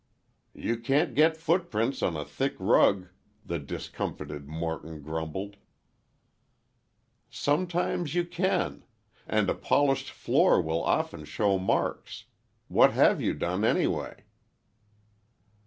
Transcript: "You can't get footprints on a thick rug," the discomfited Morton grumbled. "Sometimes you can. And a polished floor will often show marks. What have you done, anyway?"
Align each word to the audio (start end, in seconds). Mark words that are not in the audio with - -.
"You 0.55 0.79
can't 0.79 1.13
get 1.13 1.37
footprints 1.37 2.01
on 2.01 2.17
a 2.17 2.25
thick 2.25 2.55
rug," 2.57 3.09
the 3.45 3.59
discomfited 3.59 4.47
Morton 4.47 5.03
grumbled. 5.03 5.57
"Sometimes 7.29 8.15
you 8.15 8.25
can. 8.25 8.83
And 9.27 9.47
a 9.47 9.53
polished 9.53 10.09
floor 10.09 10.59
will 10.59 10.83
often 10.83 11.23
show 11.23 11.59
marks. 11.59 12.25
What 12.67 12.93
have 12.93 13.21
you 13.21 13.35
done, 13.35 13.63
anyway?" 13.63 14.23